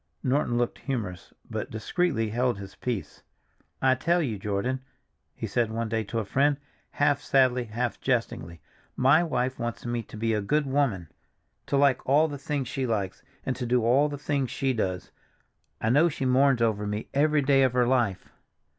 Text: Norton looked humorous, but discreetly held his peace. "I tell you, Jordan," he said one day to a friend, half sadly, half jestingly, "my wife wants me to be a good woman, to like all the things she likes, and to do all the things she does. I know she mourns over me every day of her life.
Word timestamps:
Norton 0.23 0.57
looked 0.57 0.79
humorous, 0.79 1.31
but 1.47 1.69
discreetly 1.69 2.29
held 2.31 2.57
his 2.57 2.73
peace. 2.73 3.21
"I 3.83 3.93
tell 3.93 4.19
you, 4.19 4.39
Jordan," 4.39 4.81
he 5.35 5.45
said 5.45 5.69
one 5.69 5.89
day 5.89 6.03
to 6.05 6.17
a 6.17 6.25
friend, 6.25 6.57
half 6.89 7.21
sadly, 7.21 7.65
half 7.65 8.01
jestingly, 8.01 8.61
"my 8.95 9.23
wife 9.23 9.59
wants 9.59 9.85
me 9.85 10.01
to 10.01 10.17
be 10.17 10.33
a 10.33 10.41
good 10.41 10.65
woman, 10.65 11.09
to 11.67 11.77
like 11.77 12.03
all 12.09 12.27
the 12.27 12.39
things 12.39 12.67
she 12.67 12.87
likes, 12.87 13.21
and 13.45 13.55
to 13.57 13.67
do 13.67 13.83
all 13.83 14.09
the 14.09 14.17
things 14.17 14.49
she 14.49 14.73
does. 14.73 15.11
I 15.79 15.91
know 15.91 16.09
she 16.09 16.25
mourns 16.25 16.63
over 16.63 16.87
me 16.87 17.07
every 17.13 17.43
day 17.43 17.61
of 17.61 17.73
her 17.73 17.85
life. 17.85 18.27